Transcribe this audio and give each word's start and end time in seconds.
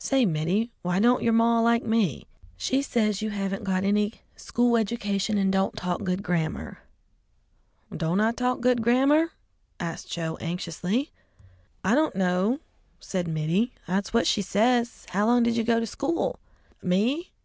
"Say, 0.00 0.26
Mittie, 0.26 0.72
why 0.82 0.98
don't 0.98 1.22
yer 1.22 1.30
maw 1.30 1.60
like 1.60 1.84
me?" 1.84 2.26
"She 2.56 2.82
says 2.82 3.22
you 3.22 3.30
haven't 3.30 3.62
got 3.62 3.84
any 3.84 4.14
school 4.34 4.76
education 4.76 5.38
and 5.38 5.52
don't 5.52 5.76
talk 5.76 6.02
good 6.02 6.20
grammar." 6.24 6.80
"Don't 7.96 8.18
I 8.20 8.32
talk 8.32 8.60
good 8.60 8.82
grammar?" 8.82 9.30
asked 9.78 10.10
Joe 10.10 10.36
anxiously. 10.40 11.12
"I 11.84 11.94
don't 11.94 12.16
know," 12.16 12.58
said 12.98 13.28
Mittie; 13.28 13.70
"that's 13.86 14.12
what 14.12 14.26
she 14.26 14.42
says. 14.42 15.06
How 15.10 15.26
long 15.26 15.44
did 15.44 15.56
you 15.56 15.62
go 15.62 15.78
to 15.78 15.86
school?" 15.86 16.40
"Me? 16.82 17.30